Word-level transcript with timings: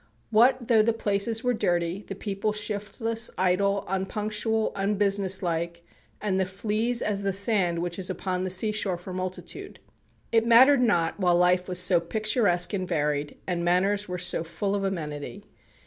What 0.31 0.67
though 0.67 0.81
the 0.81 0.93
places 0.93 1.43
were 1.43 1.53
dirty, 1.53 2.03
the 2.07 2.15
people 2.15 2.53
shiftless, 2.53 3.29
idle, 3.37 3.85
unpunctual, 3.87 4.71
unbusinesslike, 4.75 5.83
and 6.19 6.39
the 6.39 6.45
fleas 6.47 7.03
as 7.03 7.21
the 7.21 7.31
sand 7.33 7.83
which 7.83 7.99
is 7.99 8.09
upon 8.09 8.43
the 8.43 8.49
sea 8.49 8.71
shore 8.71 8.97
for 8.97 9.13
multitude? 9.13 9.79
It 10.31 10.43
mattered 10.43 10.81
not 10.81 11.19
while 11.19 11.35
life 11.37 11.67
was 11.67 11.77
so 11.77 11.99
picturesque 11.99 12.73
and 12.73 12.87
varied, 12.87 13.37
and 13.45 13.63
manners 13.63 14.07
were 14.07 14.17
so 14.17 14.43
full 14.43 14.73
of 14.73 14.83
amenity. 14.83 15.43